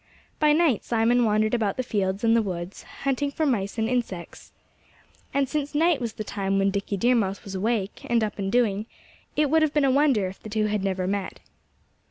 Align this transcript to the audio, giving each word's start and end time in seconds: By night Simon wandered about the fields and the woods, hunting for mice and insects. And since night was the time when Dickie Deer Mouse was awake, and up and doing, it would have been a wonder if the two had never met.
By 0.39 0.51
night 0.51 0.83
Simon 0.83 1.25
wandered 1.25 1.53
about 1.53 1.77
the 1.77 1.83
fields 1.83 2.23
and 2.23 2.35
the 2.35 2.41
woods, 2.41 2.81
hunting 3.03 3.29
for 3.29 3.45
mice 3.45 3.77
and 3.77 3.87
insects. 3.87 4.51
And 5.31 5.47
since 5.47 5.75
night 5.75 6.01
was 6.01 6.13
the 6.13 6.23
time 6.23 6.57
when 6.57 6.71
Dickie 6.71 6.97
Deer 6.97 7.13
Mouse 7.13 7.43
was 7.43 7.53
awake, 7.53 8.01
and 8.09 8.23
up 8.23 8.39
and 8.39 8.51
doing, 8.51 8.87
it 9.35 9.51
would 9.51 9.61
have 9.61 9.75
been 9.75 9.85
a 9.85 9.91
wonder 9.91 10.25
if 10.27 10.41
the 10.41 10.49
two 10.49 10.65
had 10.65 10.83
never 10.83 11.05
met. 11.05 11.39